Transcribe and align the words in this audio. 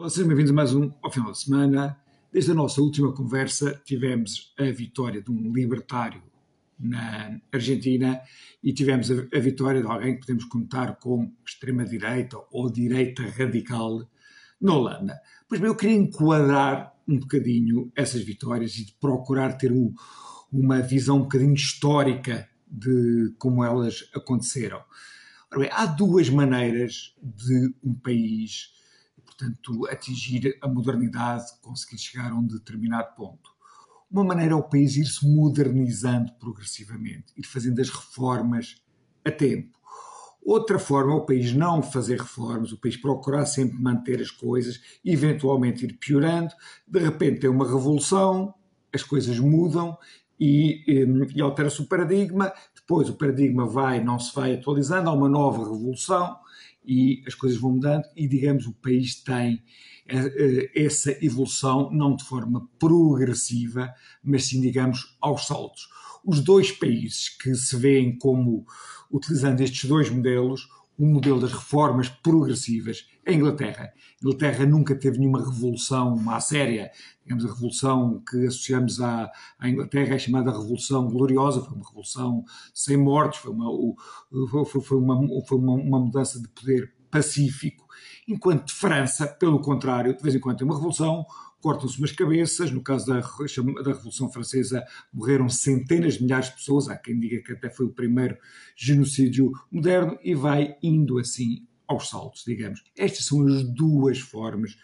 Olá, 0.00 0.08
sejam 0.08 0.28
bem-vindos 0.28 0.50
a 0.50 0.54
mais 0.54 0.74
um 0.74 0.90
ao 1.02 1.12
final 1.12 1.30
de 1.30 1.38
semana. 1.38 1.94
Desde 2.32 2.52
a 2.52 2.54
nossa 2.54 2.80
última 2.80 3.12
conversa, 3.12 3.78
tivemos 3.84 4.54
a 4.58 4.64
vitória 4.70 5.20
de 5.20 5.30
um 5.30 5.52
libertário 5.52 6.22
na 6.78 7.38
Argentina 7.52 8.18
e 8.64 8.72
tivemos 8.72 9.10
a, 9.10 9.38
vitória 9.38 9.82
de 9.82 9.86
alguém 9.86 10.14
que 10.14 10.20
podemos 10.20 10.46
contar 10.46 10.96
com 10.96 11.30
extrema-direita 11.46 12.38
ou 12.50 12.72
direita 12.72 13.24
radical 13.24 14.08
na 14.58 14.74
Holanda. 14.74 15.20
Pois 15.46 15.60
bem, 15.60 15.68
eu 15.68 15.76
queria 15.76 15.96
enquadrar 15.96 16.94
um 17.06 17.18
bocadinho 17.18 17.92
essas 17.94 18.22
vitórias 18.22 18.76
e 18.78 18.90
procurar 18.98 19.58
ter 19.58 19.70
um, 19.70 19.92
uma 20.50 20.80
visão 20.80 21.18
um 21.18 21.22
bocadinho 21.24 21.52
histórica 21.52 22.48
de 22.66 23.34
como 23.36 23.62
elas 23.62 24.08
aconteceram. 24.14 24.82
Bem, 25.54 25.68
há 25.70 25.84
duas 25.84 26.30
maneiras 26.30 27.14
de 27.22 27.74
um 27.84 27.92
país 27.92 28.79
portanto, 29.40 29.86
atingir 29.88 30.58
a 30.60 30.68
modernidade, 30.68 31.46
conseguir 31.62 31.98
chegar 31.98 32.30
a 32.30 32.34
um 32.34 32.46
determinado 32.46 33.14
ponto. 33.16 33.50
Uma 34.10 34.24
maneira 34.24 34.52
é 34.52 34.56
o 34.56 34.62
país 34.62 34.96
ir 34.96 35.06
se 35.06 35.26
modernizando 35.26 36.32
progressivamente, 36.34 37.32
ir 37.36 37.46
fazendo 37.46 37.80
as 37.80 37.88
reformas 37.88 38.82
a 39.24 39.30
tempo. 39.30 39.78
Outra 40.42 40.78
forma 40.78 41.12
é 41.12 41.16
o 41.16 41.24
país 41.24 41.54
não 41.54 41.82
fazer 41.82 42.18
reformas, 42.18 42.72
o 42.72 42.78
país 42.78 42.96
procurar 42.96 43.46
sempre 43.46 43.78
manter 43.78 44.20
as 44.20 44.30
coisas, 44.30 44.80
eventualmente 45.04 45.84
ir 45.84 45.94
piorando, 45.94 46.52
de 46.86 46.98
repente 46.98 47.40
tem 47.40 47.50
uma 47.50 47.66
revolução, 47.66 48.54
as 48.92 49.02
coisas 49.02 49.38
mudam 49.38 49.96
e, 50.38 50.82
e, 50.88 51.36
e 51.36 51.42
altera-se 51.42 51.80
o 51.82 51.86
paradigma, 51.86 52.52
depois 52.74 53.08
o 53.08 53.14
paradigma 53.16 53.66
vai, 53.66 54.02
não 54.02 54.18
se 54.18 54.34
vai 54.34 54.54
atualizando, 54.54 55.10
há 55.10 55.12
uma 55.12 55.28
nova 55.28 55.58
revolução, 55.58 56.36
e 56.90 57.22
as 57.24 57.36
coisas 57.36 57.56
vão 57.56 57.70
mudando 57.70 58.02
e, 58.16 58.26
digamos, 58.26 58.66
o 58.66 58.72
país 58.72 59.14
tem 59.22 59.54
uh, 59.54 60.70
essa 60.74 61.16
evolução 61.24 61.88
não 61.92 62.16
de 62.16 62.24
forma 62.24 62.68
progressiva, 62.80 63.94
mas 64.24 64.46
sim, 64.46 64.60
digamos, 64.60 65.16
aos 65.20 65.46
saltos. 65.46 65.88
Os 66.24 66.40
dois 66.40 66.72
países 66.72 67.28
que 67.28 67.54
se 67.54 67.76
veem 67.76 68.18
como 68.18 68.66
utilizando 69.08 69.60
estes 69.60 69.88
dois 69.88 70.10
modelos, 70.10 70.68
o 71.00 71.06
modelo 71.06 71.40
das 71.40 71.52
reformas 71.52 72.10
progressivas, 72.10 73.08
a 73.26 73.32
Inglaterra. 73.32 73.90
A 73.94 74.22
Inglaterra 74.22 74.66
nunca 74.66 74.94
teve 74.94 75.18
nenhuma 75.18 75.42
revolução 75.42 76.14
à 76.28 76.38
séria. 76.40 76.90
Digamos, 77.24 77.46
a 77.46 77.48
revolução 77.48 78.22
que 78.28 78.46
associamos 78.46 79.00
à, 79.00 79.32
à 79.58 79.68
Inglaterra 79.68 80.14
é 80.14 80.18
chamada 80.18 80.50
Revolução 80.50 81.08
Gloriosa, 81.08 81.62
foi 81.62 81.74
uma 81.74 81.88
revolução 81.88 82.44
sem 82.74 82.98
mortes, 82.98 83.40
foi 83.40 83.50
uma, 83.50 83.64
foi, 84.66 84.98
uma, 84.98 85.42
foi 85.46 85.58
uma, 85.58 85.72
uma 85.72 86.00
mudança 86.00 86.38
de 86.38 86.48
poder 86.48 86.92
pacífico, 87.10 87.86
enquanto 88.28 88.74
França, 88.74 89.26
pelo 89.26 89.58
contrário, 89.58 90.14
de 90.14 90.22
vez 90.22 90.34
em 90.34 90.38
quando 90.38 90.58
tem 90.58 90.66
uma 90.66 90.76
revolução, 90.76 91.24
cortam-se 91.60 91.98
umas 91.98 92.12
cabeças. 92.12 92.70
No 92.70 92.82
caso 92.82 93.06
da, 93.06 93.20
da 93.20 93.92
Revolução 93.92 94.30
Francesa, 94.30 94.84
morreram 95.12 95.48
centenas 95.48 96.14
de 96.14 96.22
milhares 96.22 96.48
de 96.48 96.56
pessoas. 96.56 96.88
Há 96.88 96.96
quem 96.96 97.18
diga 97.18 97.42
que 97.42 97.52
até 97.52 97.70
foi 97.70 97.86
o 97.86 97.92
primeiro 97.92 98.36
genocídio 98.76 99.52
moderno 99.70 100.18
e 100.22 100.34
vai 100.34 100.76
indo 100.82 101.18
assim 101.18 101.66
aos 101.86 102.08
saltos, 102.08 102.44
digamos. 102.46 102.82
Estas 102.96 103.24
são 103.24 103.46
as 103.46 103.62
duas 103.64 104.18
formas 104.18 104.76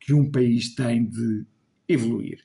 que 0.00 0.12
um 0.12 0.30
país 0.30 0.74
tem 0.74 1.04
de 1.04 1.46
evoluir. 1.88 2.40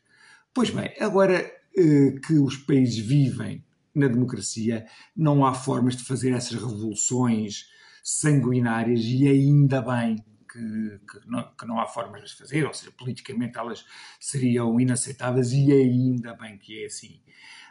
Pois 0.53 0.69
bem, 0.69 0.93
agora 0.99 1.39
eh, 1.77 2.15
que 2.25 2.33
os 2.33 2.57
países 2.57 2.97
vivem 2.97 3.63
na 3.95 4.07
democracia, 4.07 4.85
não 5.15 5.45
há 5.45 5.53
formas 5.53 5.95
de 5.95 6.03
fazer 6.03 6.31
essas 6.31 6.53
revoluções 6.53 7.65
sanguinárias 8.03 9.01
e 9.03 9.27
ainda 9.27 9.81
bem 9.81 10.23
que, 10.51 10.99
que, 11.09 11.29
não, 11.29 11.51
que, 11.55 11.65
não, 11.65 11.79
há 11.79 11.85
formas 11.85 12.21
de 12.21 12.25
as 12.27 12.31
fazer, 12.33 12.65
ou 12.65 12.73
seja, 12.73 12.91
politicamente 12.91 13.57
elas 13.57 13.85
seriam 14.19 14.79
inaceitáveis 14.79 15.51
e 15.51 15.71
ainda 15.71 16.33
bem 16.33 16.57
que 16.57 16.83
é 16.83 16.85
assim. 16.87 17.21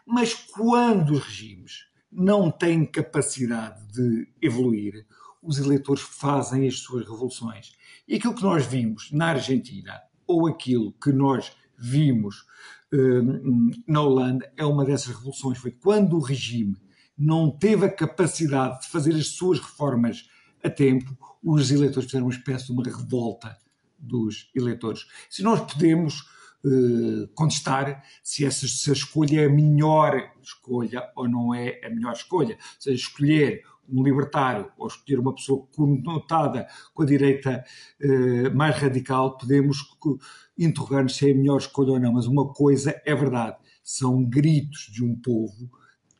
Mas 0.06 0.34
quando 0.34 1.10
os 1.10 1.24
regimes 1.24 1.86
não 2.10 2.50
têm 2.50 2.86
capacidade 2.86 3.86
de 3.92 4.28
evoluir, 4.40 5.06
os 5.42 5.58
eleitores 5.58 6.02
fazem 6.02 6.66
as 6.66 6.78
suas 6.78 7.04
revoluções. 7.06 7.72
E 8.06 8.16
aquilo 8.16 8.34
que 8.34 8.42
nós 8.42 8.66
vimos 8.66 9.10
na 9.12 9.28
Argentina, 9.28 10.00
ou 10.26 10.46
aquilo 10.46 10.92
que 10.92 11.12
nós 11.12 11.52
vimos 11.76 12.46
hum, 12.92 13.70
na 13.86 14.00
Holanda, 14.00 14.50
é 14.56 14.64
uma 14.64 14.84
dessas 14.84 15.14
revoluções. 15.14 15.58
Foi 15.58 15.70
quando 15.70 16.16
o 16.16 16.22
regime 16.22 16.76
não 17.16 17.50
teve 17.50 17.84
a 17.84 17.92
capacidade 17.92 18.82
de 18.82 18.88
fazer 18.88 19.14
as 19.14 19.28
suas 19.28 19.58
reformas 19.58 20.28
a 20.62 20.70
tempo, 20.70 21.16
os 21.42 21.70
eleitores 21.70 22.06
fizeram 22.06 22.26
uma 22.26 22.34
espécie 22.34 22.66
de 22.66 22.72
uma 22.72 22.82
revolta 22.82 23.56
dos 23.98 24.50
eleitores. 24.54 25.06
Se 25.28 25.42
nós 25.42 25.60
podemos 25.72 26.20
uh, 26.64 27.28
contestar 27.34 28.02
se, 28.22 28.44
essa, 28.44 28.66
se 28.66 28.90
a 28.90 28.92
escolha 28.92 29.42
é 29.42 29.46
a 29.46 29.50
melhor 29.50 30.32
escolha 30.42 31.10
ou 31.16 31.28
não 31.28 31.54
é 31.54 31.80
a 31.84 31.90
melhor 31.90 32.12
escolha, 32.12 32.54
ou 32.54 32.80
seja, 32.80 32.96
escolher 32.96 33.62
um 33.90 34.02
libertário 34.02 34.70
ou 34.76 34.86
escolher 34.86 35.18
uma 35.18 35.34
pessoa 35.34 35.66
conotada 35.74 36.68
com 36.92 37.02
a 37.02 37.06
direita 37.06 37.64
uh, 38.02 38.54
mais 38.54 38.76
radical, 38.76 39.38
podemos 39.38 39.78
interrogar-nos 40.58 41.16
se 41.16 41.28
é 41.28 41.32
a 41.32 41.36
melhor 41.36 41.58
escolha 41.58 41.92
ou 41.92 42.00
não, 42.00 42.12
mas 42.12 42.26
uma 42.26 42.52
coisa 42.52 43.00
é 43.04 43.14
verdade, 43.14 43.56
são 43.82 44.22
gritos 44.24 44.90
de 44.92 45.02
um 45.02 45.16
povo 45.16 45.70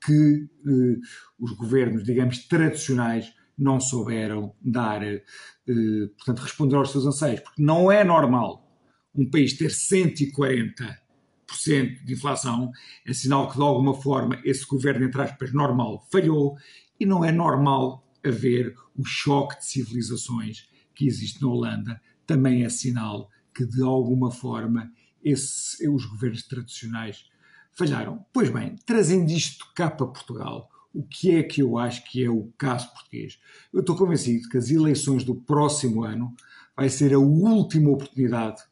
que 0.05 0.49
uh, 0.65 1.00
os 1.38 1.53
governos, 1.53 2.05
digamos, 2.05 2.47
tradicionais 2.47 3.34
não 3.58 3.80
souberam 3.80 4.54
dar, 4.62 5.02
eh, 5.02 5.22
portanto, 5.66 6.41
responder 6.41 6.76
aos 6.76 6.92
seus 6.92 7.06
anseios, 7.06 7.41
porque 7.41 7.62
não 7.62 7.91
é 7.91 8.04
normal 8.04 8.69
um 9.14 9.28
país 9.28 9.56
ter 9.56 9.70
140% 9.70 12.04
de 12.04 12.12
inflação, 12.12 12.70
é 13.04 13.12
sinal 13.12 13.48
que 13.48 13.56
de 13.56 13.62
alguma 13.62 13.94
forma 13.94 14.41
esse 14.44 14.66
governo, 14.66 15.04
entre 15.04 15.20
aspas, 15.20 15.52
normal 15.52 16.06
falhou, 16.10 16.56
e 17.00 17.06
não 17.06 17.24
é 17.24 17.32
normal 17.32 18.04
haver 18.24 18.74
o 18.96 19.04
choque 19.04 19.58
de 19.58 19.66
civilizações 19.66 20.69
que 20.94 21.06
existe 21.06 21.42
na 21.42 21.48
Holanda, 21.48 22.00
também 22.26 22.64
é 22.64 22.69
sinal 22.69 23.30
que 23.54 23.64
de 23.64 23.82
alguma 23.82 24.30
forma 24.30 24.90
esse, 25.22 25.88
os 25.88 26.04
governos 26.04 26.42
tradicionais 26.42 27.25
falharam. 27.72 28.25
Pois 28.32 28.50
bem, 28.50 28.76
trazendo 28.84 29.30
isto 29.30 29.66
cá 29.75 29.90
para 29.90 30.06
Portugal, 30.06 30.69
o 30.93 31.03
que 31.03 31.37
é 31.37 31.43
que 31.43 31.62
eu 31.62 31.78
acho 31.78 32.04
que 32.10 32.25
é 32.25 32.31
o 32.31 32.53
caso 32.56 32.91
português? 32.93 33.38
Eu 33.72 33.81
estou 33.81 33.97
convencido 33.97 34.49
que 34.49 34.56
as 34.56 34.71
eleições 34.71 35.25
do 35.25 35.34
próximo 35.34 36.04
ano 36.04 36.34
vai 36.76 36.88
ser 36.88 37.12
a 37.12 37.19
última 37.19 37.91
oportunidade 37.91 38.62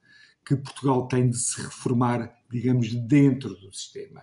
que 0.45 0.57
Portugal 0.57 1.09
tem 1.09 1.29
de 1.29 1.37
se 1.37 1.61
reformar, 1.61 2.33
digamos, 2.51 2.95
dentro 2.95 3.51
do 3.57 3.73
sistema. 3.73 4.23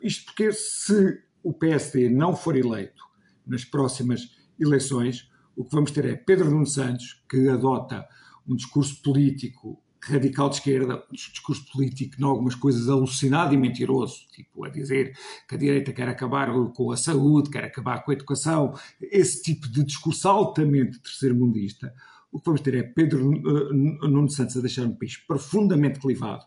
Isto 0.00 0.26
porque 0.26 0.52
se 0.52 1.22
o 1.42 1.52
PSD 1.52 2.08
não 2.08 2.34
for 2.34 2.56
eleito 2.56 3.04
nas 3.46 3.64
próximas 3.64 4.28
eleições, 4.58 5.30
o 5.56 5.64
que 5.64 5.74
vamos 5.74 5.90
ter 5.90 6.04
é 6.04 6.16
Pedro 6.16 6.50
Nuno 6.50 6.66
Santos, 6.66 7.22
que 7.28 7.48
adota 7.48 8.06
um 8.46 8.56
discurso 8.56 9.00
político 9.02 9.80
radical 10.04 10.48
de 10.48 10.56
esquerda, 10.56 11.02
discurso 11.12 11.64
político 11.72 12.20
em 12.20 12.24
algumas 12.24 12.54
coisas 12.54 12.88
alucinado 12.88 13.54
e 13.54 13.56
mentiroso, 13.56 14.26
tipo 14.32 14.64
a 14.64 14.68
dizer 14.68 15.16
que 15.48 15.54
a 15.54 15.58
direita 15.58 15.92
quer 15.92 16.08
acabar 16.08 16.48
com 16.74 16.90
a 16.90 16.96
saúde, 16.96 17.50
quer 17.50 17.64
acabar 17.64 18.04
com 18.04 18.10
a 18.10 18.14
educação, 18.14 18.74
esse 19.00 19.42
tipo 19.42 19.68
de 19.68 19.84
discurso 19.84 20.28
altamente 20.28 21.00
terceiro-mundista, 21.00 21.94
o 22.32 22.38
que 22.38 22.46
vamos 22.46 22.62
ter 22.62 22.74
é 22.74 22.82
Pedro 22.82 23.30
uh, 23.30 23.74
Nuno 24.08 24.28
Santos 24.28 24.56
a 24.56 24.60
deixar 24.60 24.86
um 24.86 24.96
país 24.96 25.16
profundamente 25.18 26.00
clivado, 26.00 26.44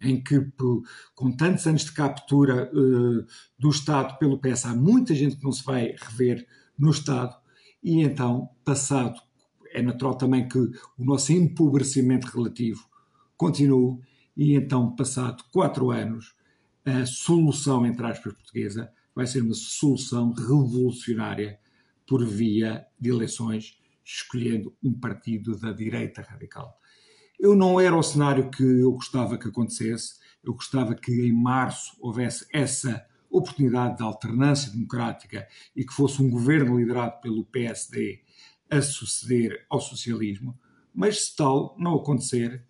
em 0.00 0.22
que, 0.22 0.40
com 1.14 1.32
tantos 1.32 1.66
anos 1.66 1.84
de 1.84 1.92
captura 1.92 2.70
uh, 2.72 3.26
do 3.58 3.70
Estado 3.70 4.18
pelo 4.18 4.38
PS, 4.38 4.66
há 4.66 4.74
muita 4.74 5.14
gente 5.14 5.36
que 5.36 5.44
não 5.44 5.52
se 5.52 5.64
vai 5.64 5.94
rever 5.96 6.46
no 6.76 6.90
Estado, 6.90 7.36
e 7.82 8.02
então, 8.02 8.48
passado, 8.64 9.20
é 9.72 9.80
natural 9.80 10.16
também 10.16 10.48
que 10.48 10.58
o 10.58 10.72
nosso 10.98 11.32
empobrecimento 11.32 12.26
relativo 12.26 12.88
continuo. 13.36 14.00
E 14.36 14.54
então, 14.54 14.94
passado 14.94 15.44
quatro 15.52 15.90
anos, 15.90 16.34
a 16.84 17.04
solução, 17.06 17.84
entre 17.86 18.06
aspas, 18.06 18.32
portuguesa 18.34 18.92
vai 19.14 19.26
ser 19.26 19.42
uma 19.42 19.54
solução 19.54 20.32
revolucionária 20.32 21.58
por 22.06 22.24
via 22.24 22.86
de 23.00 23.10
eleições, 23.10 23.78
escolhendo 24.04 24.76
um 24.82 24.92
partido 24.92 25.58
da 25.58 25.72
direita 25.72 26.22
radical. 26.22 26.78
Eu 27.38 27.56
não 27.56 27.80
era 27.80 27.96
o 27.96 28.02
cenário 28.02 28.50
que 28.50 28.62
eu 28.62 28.92
gostava 28.92 29.36
que 29.36 29.48
acontecesse, 29.48 30.14
eu 30.44 30.54
gostava 30.54 30.94
que 30.94 31.12
em 31.12 31.32
março 31.32 31.96
houvesse 32.00 32.46
essa 32.52 33.04
oportunidade 33.28 33.96
de 33.96 34.02
alternância 34.02 34.70
democrática 34.70 35.46
e 35.74 35.84
que 35.84 35.92
fosse 35.92 36.22
um 36.22 36.30
governo 36.30 36.78
liderado 36.78 37.20
pelo 37.20 37.44
PSD 37.44 38.22
a 38.70 38.80
suceder 38.80 39.66
ao 39.68 39.80
socialismo, 39.80 40.58
mas 40.94 41.26
se 41.26 41.36
tal 41.36 41.76
não 41.78 41.96
acontecer, 41.96 42.64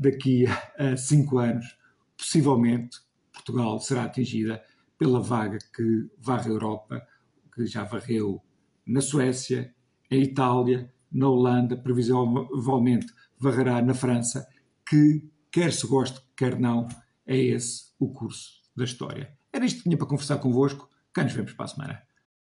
daqui 0.00 0.46
a 0.78 0.96
cinco 0.96 1.38
anos, 1.38 1.76
possivelmente, 2.16 2.98
Portugal 3.30 3.78
será 3.80 4.04
atingida 4.04 4.62
pela 4.98 5.20
vaga 5.20 5.58
que 5.74 6.10
varre 6.18 6.48
a 6.48 6.54
Europa, 6.54 7.06
que 7.54 7.66
já 7.66 7.84
varreu 7.84 8.42
na 8.86 9.02
Suécia, 9.02 9.74
em 10.10 10.22
Itália, 10.22 10.90
na 11.12 11.28
Holanda, 11.28 11.76
previsivelmente 11.76 13.12
varrerá 13.38 13.82
na 13.82 13.92
França, 13.92 14.48
que, 14.88 15.28
quer 15.52 15.72
se 15.72 15.86
goste, 15.86 16.20
quer 16.34 16.58
não, 16.58 16.88
é 17.26 17.36
esse 17.36 17.92
o 17.98 18.10
curso 18.10 18.62
da 18.74 18.84
história. 18.84 19.36
Era 19.52 19.66
isto 19.66 19.78
que 19.78 19.82
tinha 19.84 19.98
para 19.98 20.06
conversar 20.06 20.38
convosco. 20.38 20.88
Cá 21.12 21.24
nos 21.24 21.32
vemos 21.32 21.52
para 21.52 21.64
a 21.64 21.68
semana. 21.68 22.02